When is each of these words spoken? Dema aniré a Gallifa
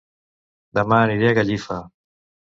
Dema 0.77 0.97
aniré 1.07 1.27
a 1.31 1.33
Gallifa 1.39 1.77